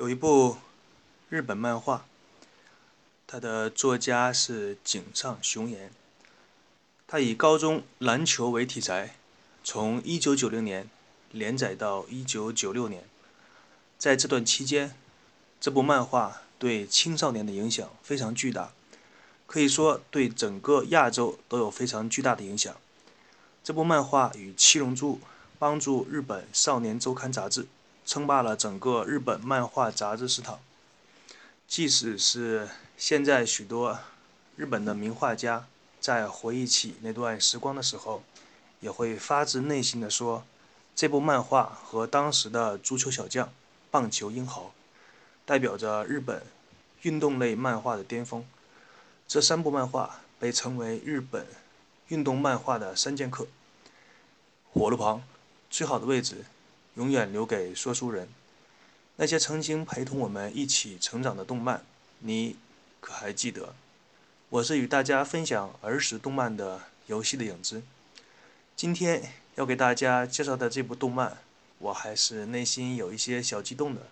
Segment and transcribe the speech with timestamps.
[0.00, 0.56] 有一部
[1.28, 2.06] 日本漫画，
[3.26, 5.92] 它的作家是井上雄彦。
[7.06, 9.16] 他以高中篮球为题材，
[9.62, 10.88] 从1990年
[11.32, 13.04] 连载到1996年。
[13.98, 14.96] 在这段期间，
[15.60, 18.72] 这部漫画对青少年的影响非常巨大，
[19.46, 22.74] 可以说对整个亚洲都有非常巨大的影响。
[23.62, 25.16] 这部漫画与《七龙珠》
[25.58, 27.66] 帮助日本少年周刊杂志。
[28.10, 30.58] 称霸了整个日本漫画杂志市场。
[31.68, 34.00] 即使是现在，许多
[34.56, 35.68] 日本的名画家
[36.00, 38.24] 在回忆起那段时光的时候，
[38.80, 40.42] 也会发自内心的说
[40.96, 43.48] ：“这部漫画和当时的足球小将、
[43.92, 44.74] 棒球英豪，
[45.46, 46.42] 代表着日本
[47.02, 48.44] 运动类漫画的巅峰。”
[49.28, 51.46] 这三部漫画被称为日本
[52.08, 53.46] 运动漫画的三剑客。
[54.72, 55.22] 火炉旁，
[55.70, 56.44] 最好的位置。
[57.00, 58.28] 永远留给说书人。
[59.16, 61.82] 那些曾经陪同我们一起成长的动漫，
[62.18, 62.56] 你
[63.00, 63.74] 可还记得？
[64.50, 67.82] 我是与大家分享儿时动漫的游戏的影子。
[68.76, 71.38] 今天要给大家介绍的这部动漫，
[71.78, 74.02] 我还是内心有一些小激动的，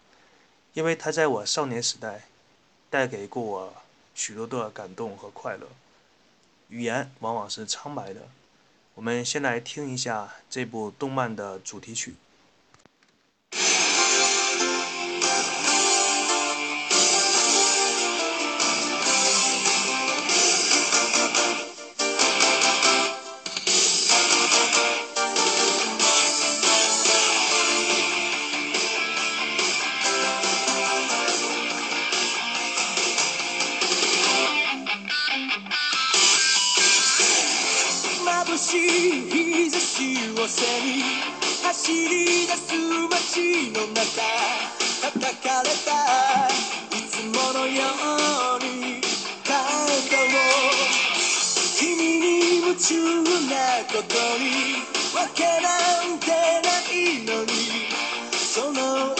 [0.73, 2.25] 因为它在我少年时代
[2.89, 3.75] 带给过我
[4.15, 5.69] 许多的感动和快乐。
[6.71, 8.23] 语言往往是苍白的。
[8.95, 12.15] 我们先来听一下这部动漫的主题曲。
[52.79, 56.27] に夢中なことにわけなんて
[56.63, 57.91] ないのに
[58.55, 59.18] その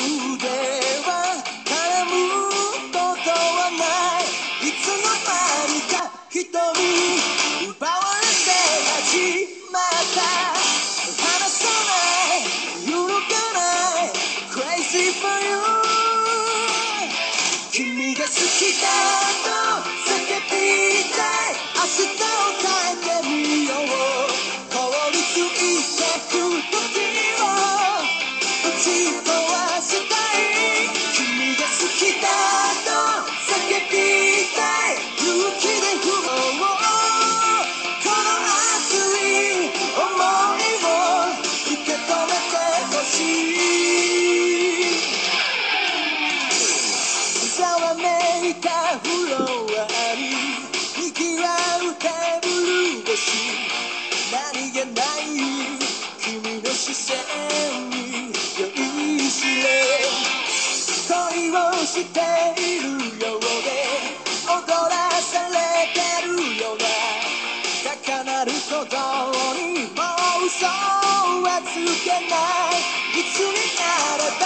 [68.89, 70.03] 鳴る鼓動にも
[70.43, 72.37] う嘘はつけな
[72.73, 74.43] いいつになれば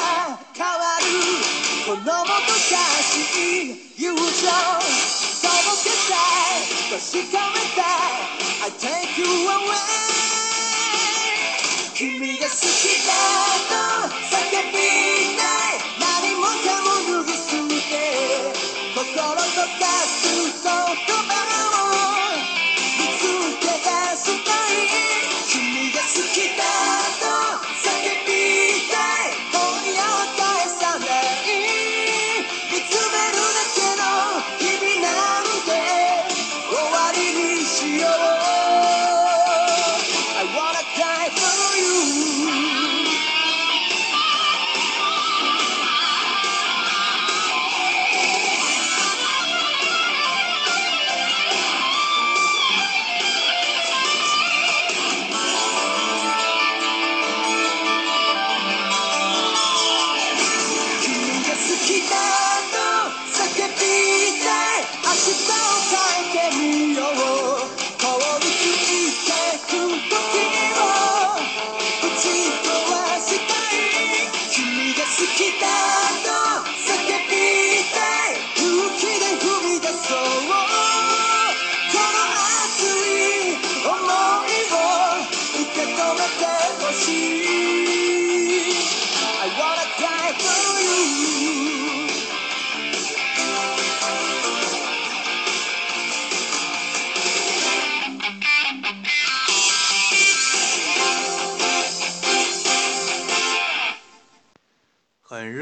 [0.54, 1.04] 変わる
[1.86, 3.12] このもどかし
[3.62, 4.22] い友情
[5.42, 10.32] 届けたい確かめたい I take you away
[11.94, 13.12] 君が好きだ
[13.76, 13.81] と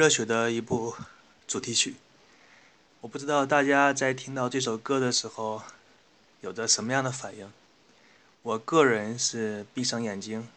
[0.01, 0.95] 热血的一部
[1.47, 1.97] 主题曲。
[3.03, 5.63] 我不知道大家在听到这首歌的时候
[6.41, 7.53] 有着什么样的反应。
[8.41, 10.49] 我个人是闭上眼睛，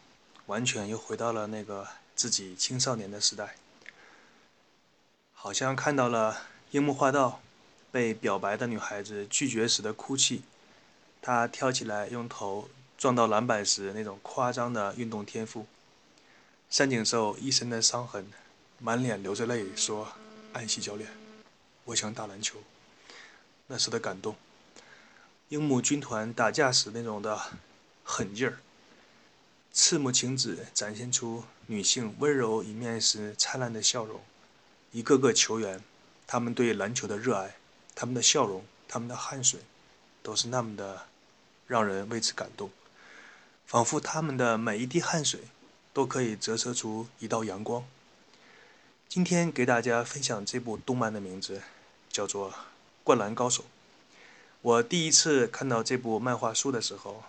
[0.46, 1.86] 完全又回到了那个
[2.16, 3.56] 自己青少年的时代，
[5.34, 6.38] 好像看到了
[6.70, 7.42] 樱木花道
[7.92, 10.40] 被表白的女孩子拒绝时的哭泣，
[11.20, 15.66] 他跳起来用头撞到篮板时那种夸张的运动天赋。
[16.70, 18.32] 山井寿一身的伤痕，
[18.78, 20.08] 满脸流着泪说
[20.52, 21.10] ：“安西教练，
[21.84, 22.58] 我想打篮球。”
[23.68, 24.36] 那时的感动，
[25.48, 27.40] 樱木军团打架时那种的
[28.02, 28.58] 狠劲儿，
[29.72, 34.20] 赤木晴子展现出女性温柔一面时灿烂的笑容，
[34.92, 35.82] 一个个球员，
[36.26, 37.56] 他们对篮球的热爱，
[37.94, 39.60] 他们的笑容，他们的汗水，
[40.22, 41.06] 都是那么的
[41.66, 42.70] 让人为之感动，
[43.66, 45.40] 仿佛他们的每一滴汗水。
[45.94, 47.84] 都可以折射出一道阳光。
[49.14, 51.62] 今天给大家分享这部动漫的名字
[52.10, 52.50] 叫做
[53.04, 53.62] 《灌篮高手》。
[54.60, 57.22] 我第一次看到这部漫画书的时候，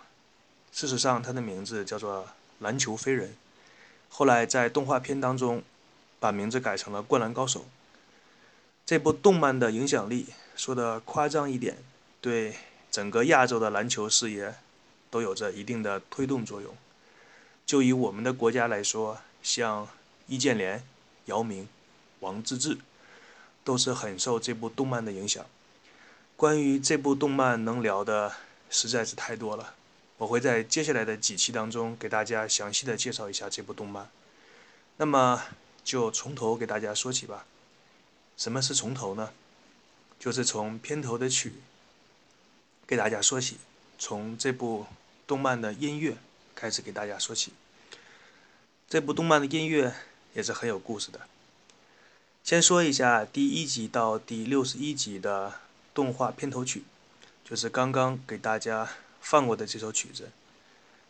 [0.72, 2.24] 事实上它的名字叫做
[2.58, 3.28] 《篮球飞人》，
[4.08, 5.62] 后来在动画片当中
[6.18, 7.60] 把名字改成了《灌篮高手》。
[8.84, 11.76] 这部动漫的影响力，说的夸张一点，
[12.20, 12.56] 对
[12.90, 14.56] 整个亚洲的篮球事业
[15.08, 16.76] 都有着一定的推动作用。
[17.64, 19.88] 就以我们的国家来说，像
[20.26, 20.84] 易建联、
[21.26, 21.68] 姚明、
[22.20, 22.78] 王治郅，
[23.64, 25.44] 都是很受这部动漫的影响。
[26.36, 28.34] 关于这部动漫能聊的
[28.70, 29.74] 实在是太多了，
[30.18, 34.10] 我会在接下来的几期当中给大家详细的介绍一下这部动漫。
[34.96, 35.42] 那么
[35.84, 37.46] 就从头给大家说起吧。
[38.36, 39.32] 什么是从头呢？
[40.18, 41.54] 就是从片头的曲
[42.86, 43.56] 给大家说起，
[43.98, 44.86] 从这部
[45.26, 46.16] 动漫的音乐。
[46.58, 47.52] 开始给大家说起，
[48.88, 49.94] 这部动漫的音乐
[50.32, 51.20] 也是很有故事的。
[52.46, 55.54] 先说一下第一集到第六十一集的
[55.92, 56.84] 动画片头曲，
[57.44, 58.88] 就是刚刚给大家
[59.20, 60.30] 放过的这首曲子，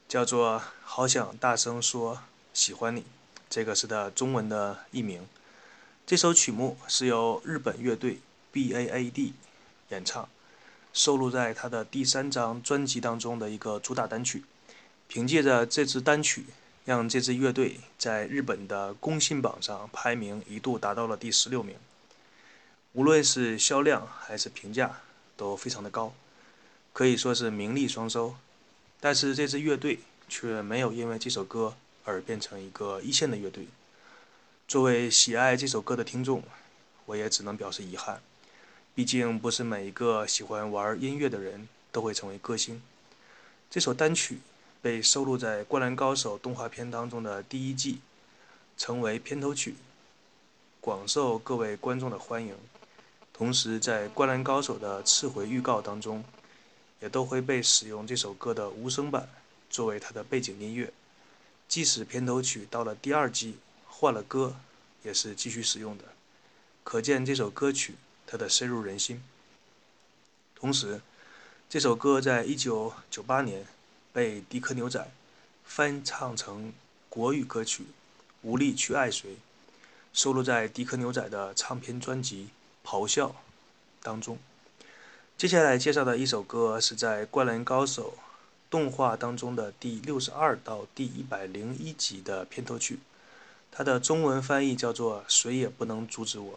[0.09, 2.23] 叫做《好想大声说
[2.55, 3.01] 喜欢你》，
[3.51, 5.27] 这个是它中文的译名。
[6.07, 8.21] 这首曲目是由日本乐队
[8.53, 9.35] B.A.A.D
[9.91, 10.27] 演唱，
[10.95, 14.45] 收录在他的第三张专辑当中的一个主打单曲。
[15.07, 16.47] 凭借着这支单曲，
[16.87, 21.75] 让这支乐队在日本的公信榜上排名一度达到了第十六名。
[22.93, 25.01] 无论是销量还是评价
[25.37, 26.15] 都非常的高，
[26.93, 28.37] 可以说是名利双收。
[29.01, 29.99] 但是这支乐队
[30.29, 31.75] 却没有因为这首歌
[32.05, 33.67] 而变成一个一线的乐队。
[34.69, 36.45] 作为喜爱这首歌的听众，
[37.07, 38.23] 我也只能表示遗憾。
[38.95, 42.81] 毕竟不是每一个喜欢玩音乐的人都会成为歌星。
[43.69, 44.39] 这首单曲。
[44.87, 47.99] 被收录在《灌篮高手》动画片当中的第一季，
[48.79, 49.75] 成为片头曲，
[50.81, 52.55] 广受各位观众的欢迎。
[53.33, 56.25] 同时，在《灌篮高手》的次回预告当中，
[57.01, 59.29] 也都会被使用这首歌的无声版
[59.69, 60.93] 作为它的背景音乐。
[61.67, 63.59] 即使片头曲到了第二季
[63.89, 64.55] 换了歌，
[65.03, 66.05] 也是继续使用的。
[66.85, 69.21] 可见这首歌曲它的深入人心。
[70.55, 71.01] 同时，
[71.69, 73.67] 这首歌在一九九八年。
[74.17, 75.11] 被迪克牛仔
[75.63, 76.73] 翻唱成
[77.11, 77.83] 国语歌曲
[78.41, 79.33] 《无力去爱谁》，
[80.15, 82.49] 收录在迪克牛仔的唱片专辑
[82.89, 83.29] 《咆哮》
[84.03, 84.39] 当中。
[85.37, 88.15] 接下来介绍的一首歌是在《灌篮高手》
[88.71, 93.01] 动画当中的第六十二到第一百零一集的片头曲，
[93.71, 96.55] 它的中文翻译叫做《谁也不能阻止我》。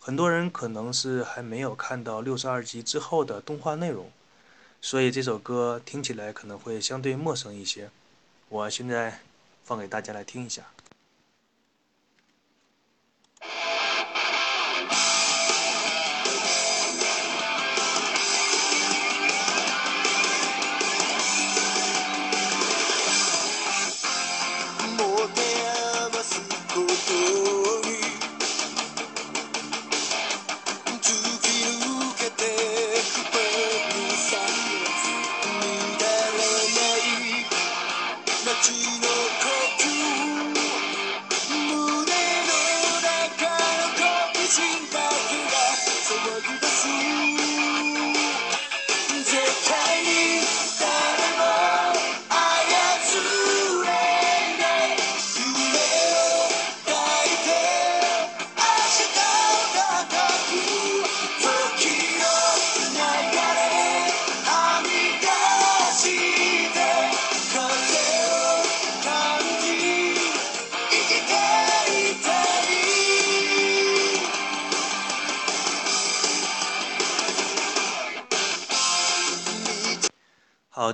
[0.00, 4.10] 很多人可能是还没有看到六十二集之后的动画内容。
[4.80, 7.90] 所以这首歌听起来可能会相对陌生一些，
[8.48, 9.20] 我现在
[9.64, 10.70] 放给大家来听一下。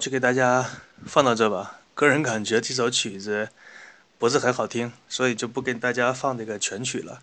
[0.04, 0.70] 就给大家
[1.06, 1.80] 放到这吧。
[1.94, 3.48] 个人感觉这首曲子
[4.18, 7.22] 不是很好听，所以就不给大家放这个全曲了。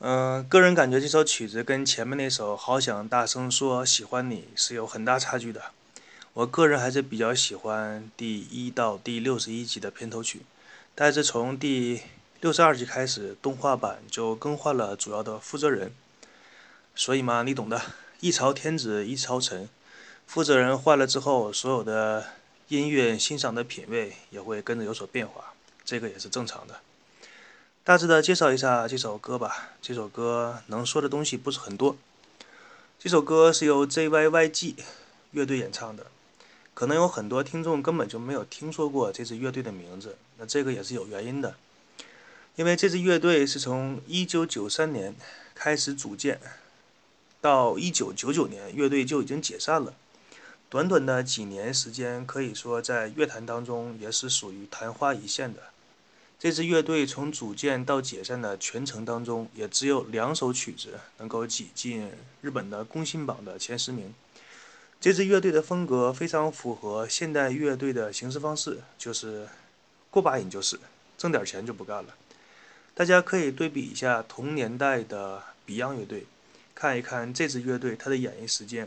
[0.00, 5.62] 嗯，个人感觉这首曲子跟前面那首《好想大声说喜欢你》是有很大差距的。
[6.32, 10.42] 我个人还是比较喜欢第一到第六十一集的片头曲，
[10.96, 12.00] 但是从第
[12.40, 15.92] 六十二集开始，动画版就更换了主要的负责人，
[16.96, 17.80] 所以嘛，你懂的，
[18.18, 19.68] 一朝天子一朝臣，
[20.26, 22.26] 负责人换了之后，所有的
[22.68, 25.54] 音乐欣赏的品味也会跟着有所变化，
[25.84, 26.80] 这个也是正常的。
[27.82, 29.70] 大致的介绍一下这首歌吧。
[29.80, 31.96] 这首歌能说的东西不是很多。
[32.98, 34.74] 这首歌是由 JYYG
[35.30, 36.06] 乐队演唱的，
[36.74, 40.18] 可能有很多听众根本就没有听说过这支乐队的名字。
[40.38, 41.54] 那这个也是有原因的，
[42.56, 45.14] 因为这支乐队是从1993年
[45.54, 46.40] 开始组建，
[47.40, 49.94] 到1999年乐队就已经解散了。
[50.76, 55.70] 短短的几年时间，可以说在乐坛当中也是属于昙花一现的。
[56.38, 62.10] 这支乐队从组建到解散的全程当中，也只有两首曲子能够挤进
[62.42, 64.12] 日本的工信榜的前十名。
[65.00, 69.48] 这支乐队的风格非常符合现代乐队的形式方式，就是
[70.10, 70.78] 过把瘾就是，
[71.16, 72.14] 挣点钱就不干了。
[72.94, 76.26] 大家可以对比一下同年代的 Beyond 乐队，
[76.74, 78.86] 看一看这支乐队它的演绎时间。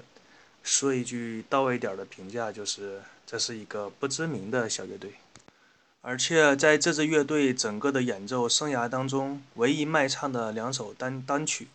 [0.70, 5.14] 说一句到位点的评价，就是这是一个不知名的小乐队。
[6.02, 11.68] 而且在这支乐队整个的演奏生涯当中，唯一卖唱的两首单单曲，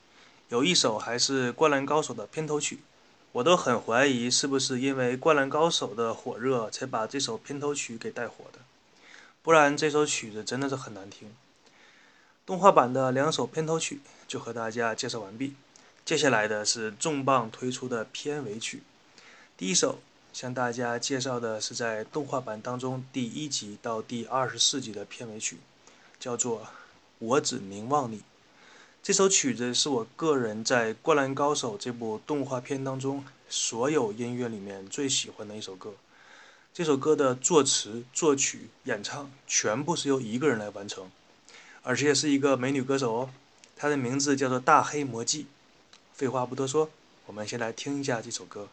[0.48, 2.78] 有一首还是《灌篮高手》的片头曲，
[3.32, 8.60] 我都很怀疑是不是因为《灌篮高手》的火热才把这首片头曲给带火的，
[9.42, 11.34] 不然这首曲子真的是很难听。
[12.46, 15.54] 动画版的两首片头曲就和大家介绍完毕，
[16.04, 18.82] 接下来的是重磅推出的片尾曲，
[19.56, 20.00] 第一首。
[20.34, 25.58] 向大家介绍的是在动画版当中第一集到第二十四集的片尾曲，
[26.18, 26.62] 叫做
[27.20, 28.18] 《我只凝望你》。
[29.00, 35.94] 这首曲子是我个人在《灌篮高手》这部动画片当中所有音乐里面最喜欢的一首歌。
[36.74, 41.08] 这首歌的作词、作曲、演唱全部是由一个人来完成，
[41.84, 43.30] 而且是一个美女歌手哦。
[43.76, 45.46] 她的名字叫做大黑魔记。
[46.14, 46.88] 废话不多说，
[47.26, 48.68] 我们先来听一下这首歌。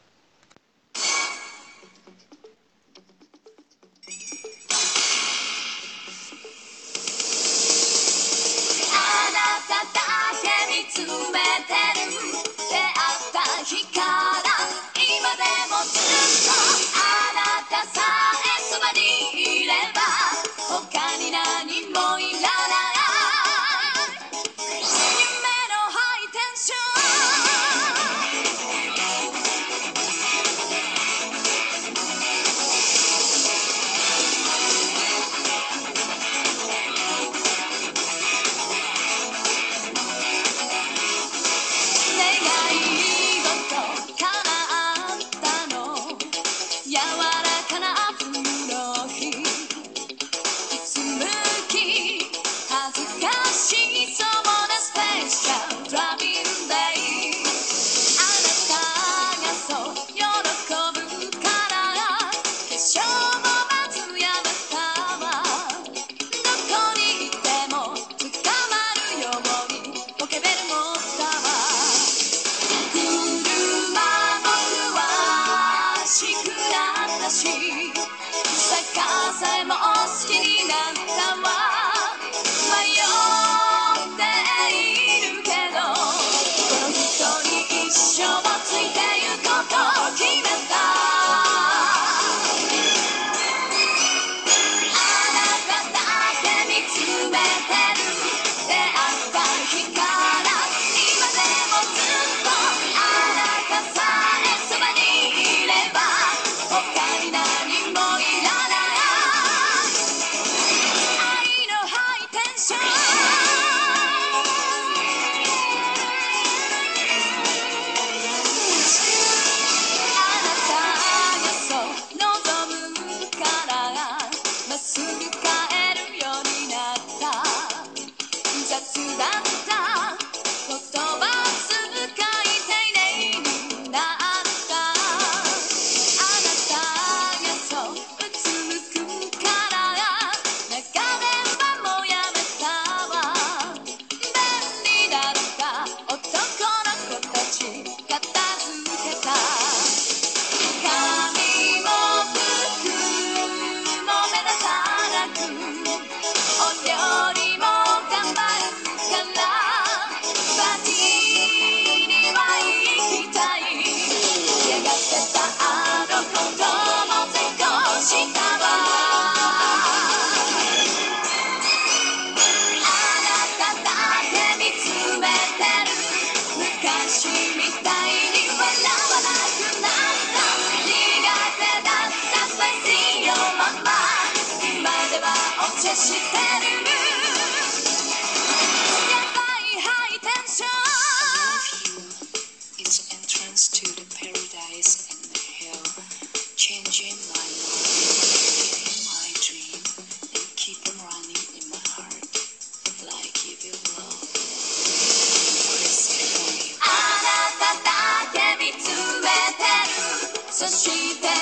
[210.61, 211.40] The see that.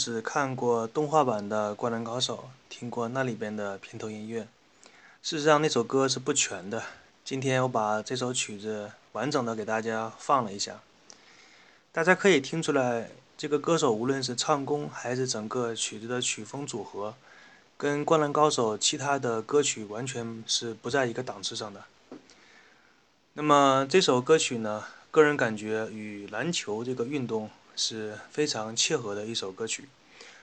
[0.00, 4.48] 只看过动画版的《灌篮高手》，听过那里边的片头音乐。
[5.22, 6.82] 事实上，那首歌是不全的。
[7.22, 10.80] 今天我把这首曲子完整的给大家放了一下，
[11.92, 17.14] 大家可以听出来，这个歌手无论是唱功还是整个曲子的曲风组合，
[17.76, 21.84] 跟《灌篮高手》其他的歌曲完全是不在一个档次上的。
[23.34, 29.88] 那么这首歌曲呢，个人感觉与篮球这个运动是非常切合的一首歌曲，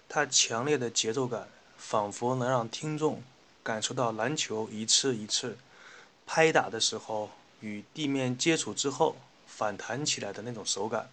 [0.09, 3.21] 它强烈的节奏感仿佛能让听众
[3.63, 5.57] 感受到篮球一次一次
[6.25, 11.09] 拍打的时候与地面接触之后反弹起来的那种手感。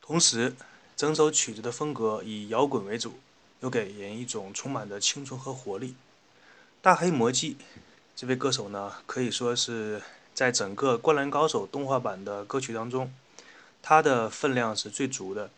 [0.00, 0.54] 同时，
[0.96, 3.20] 整首曲子的风格以摇滚为主，
[3.60, 5.94] 又给人一种充满着青春和活力。
[6.82, 7.56] 大黑魔记
[8.16, 10.02] 这位歌手呢，可以说是
[10.34, 13.12] 在整个《灌篮高手》动画版的歌曲当中，
[13.82, 15.50] 他的分量是最足的。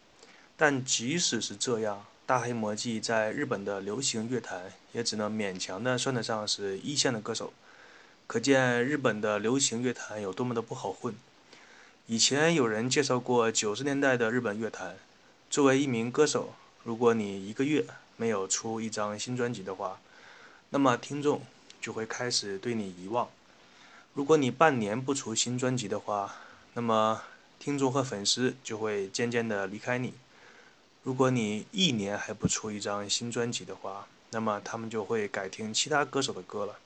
[0.57, 7.53] 但即使是这样，大黑魔记在日本的流行乐坛也只能勉强的算得上是一线的歌手。
[8.27, 11.15] 可见日本的流行乐坛有多么的不好混。
[12.07, 14.97] 以前有人介绍过九十年代的日本乐坛，
[15.51, 16.55] 作为一名歌手，
[16.85, 17.85] 如果你一个月
[18.17, 20.01] 没有出一张新专辑的话，
[20.71, 21.43] 那么听众
[21.81, 23.29] 就会开始对你遗忘。
[24.15, 26.37] 如果你半年不出新专辑的话，
[26.75, 27.23] 那么
[27.63, 30.15] 听众和粉丝就会渐渐的离开你。
[31.05, 36.81] 如果你一年还不出一张新专辑的话，那么他们就会改听其他歌手的歌了。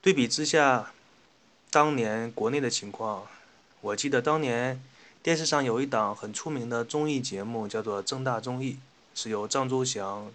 [0.00, 0.92] 对比之下，
[1.68, 3.26] 当年国内的情况，
[3.80, 4.80] 我记得当年
[5.20, 8.74] 电视上有一档很出名的综艺节目，叫做《正大综艺》，
[9.20, 10.30] 是由张周翔、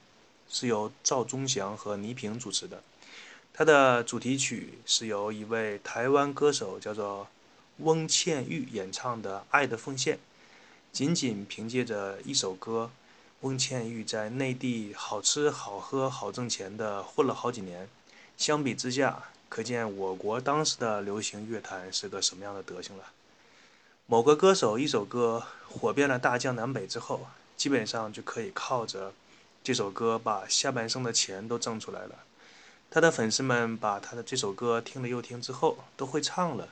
[0.50, 2.84] 是由赵忠祥和倪萍主持的。
[3.54, 7.30] 它的主题曲是由一位台湾歌手叫做
[7.82, 10.16] 翁倩玉演唱的《爱的奉献》。
[10.92, 12.92] 仅仅凭借着一首歌，
[13.42, 17.88] 翁倩玉在内地好吃好喝好挣钱的混了好几年。
[18.38, 23.06] 相比之下，可见我国当时的流行乐坛是个什么样的德行了。
[24.06, 29.14] 某个歌手一首歌火遍了大江南北之后，基本上就可以靠着
[29.64, 32.16] 这首歌把下半生的钱都挣出来了。
[32.90, 36.68] 他的粉丝们把他的这首歌听了又听之后，都会唱了。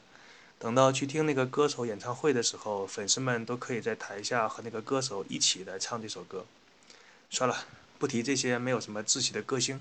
[0.59, 6.45] 等到去听那个歌手演唱会的时候，粉丝们都可以在台下和那个歌手一起来唱这首歌。
[7.29, 7.65] 算了，
[7.97, 9.79] 不提这些没有什么志气的歌星，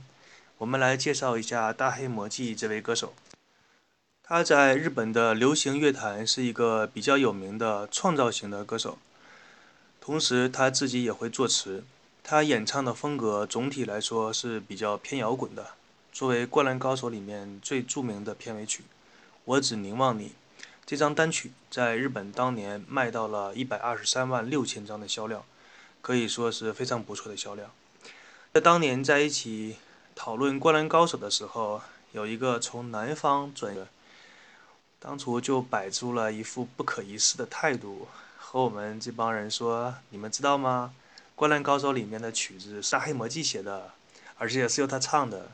[0.58, 3.12] 我们来介绍一下大黑魔记这位歌手。
[4.22, 8.98] 他在日本的流行乐坛是一个比较有名的创造型的歌手，
[10.00, 11.82] 同时他自己也会作词。
[12.22, 15.72] 他演唱的风格总体来说是比较偏摇滚的。
[16.12, 18.82] 作为《灌篮高手》里面最著名的片尾曲
[19.44, 20.26] 《我只凝望你》。
[20.88, 25.44] 这张单曲在日本当年卖到了一百二十三万六千张的销量，
[26.00, 27.70] 可以说是非常不错的销量。
[28.54, 29.76] 在当年在一起
[30.14, 33.88] 讨论《灌篮高手》的时候，有一个从南方转的，
[34.98, 40.94] 当初就摆出了一副不可一世的态度，和我们这帮人说：“你们知道吗？
[41.34, 43.92] 《灌篮高手》里面的曲子是黑魔记写的，
[44.38, 45.50] 而且是由他唱的。”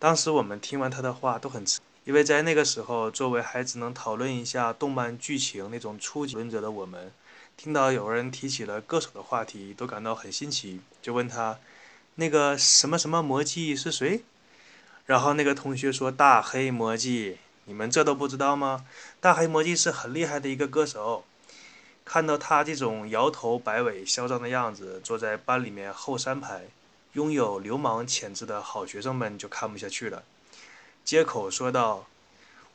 [0.00, 1.78] 当时我们听完他的话都很吃。
[2.08, 7.12] 因为在那个时候，作为还只能讨论一下动漫剧情那种初级论者的我们，
[7.54, 11.58] 听到有人提起了歌手的话题，都感到很新奇，就问他
[12.16, 14.22] ：“那个什么什么魔纪是谁？”
[15.04, 18.86] 然后那个同学说：“大黑魔纪，你们这都不知道吗？
[19.20, 21.26] 大黑魔纪是很厉害的一个歌手。”
[22.06, 26.68] 看到他这种摇头摆尾、嚣张的样子，坐在班里面后三排，
[27.12, 30.24] 拥有流氓潜质的好学生们就看不下去了，
[31.04, 32.06] 接口说道：“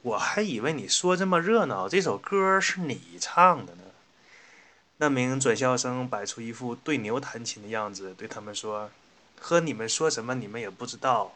[0.02, 3.84] 我还以为你说这么热闹，这首歌是你唱的呢。”
[4.98, 8.90] 那名转校生摆出一副对牛弹琴的样子，对他们说
[9.40, 11.36] ：“和你们说什么，你们也不知道。”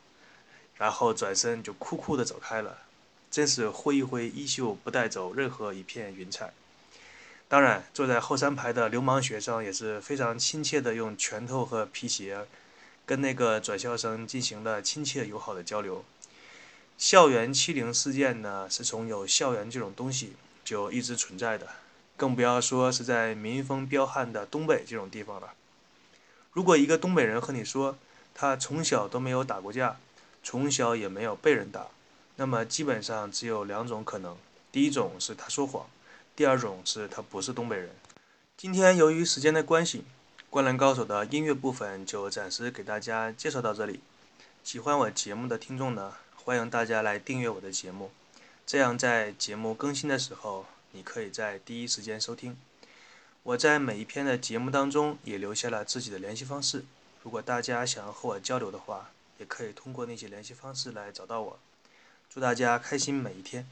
[0.77, 2.77] 然后转身就酷酷的走开了，
[3.31, 6.53] 真是挥一挥衣袖，不带走任何一片云彩。
[7.49, 12.45] 当然，坐在后三排的流氓学生也是非常亲切的用拳头和皮鞋，
[13.05, 16.05] 跟那个转校生进行了亲切友好的交流。
[16.97, 20.33] 校园欺凌事件呢，是从有校园这种东西
[20.65, 21.67] 就一直存在的。
[22.15, 25.53] 更不要说是在民风彪悍的东北这种地方了。
[26.51, 27.95] 如果一个东北人和你说
[28.33, 29.97] 他从小都没有打过架，
[30.41, 31.85] 从小也没有被人打，
[32.37, 34.35] 那么基本上只有两种可能：
[34.71, 35.85] 第一种是他说谎，
[36.35, 37.91] 第二种是他不是东北人。
[38.57, 39.99] 今天由于时间的关系，
[40.49, 43.99] 《灌篮高手》的音乐部分就暂时给大家介绍到这里。
[44.63, 46.15] 喜欢我节目的听众呢，
[46.47, 48.09] 欢迎大家来订阅我的节目，
[48.65, 50.65] 这样在节目更新的时候。
[50.91, 52.55] 你可以在第一时间收听。
[53.43, 56.85] 我在每一篇的节目当中也留下了自己的联系方式，
[57.21, 61.59] 如果大家想要和我交流的话，也可以通过那些联系方式来找到我。
[62.33, 63.67] 祝大家开心每一天。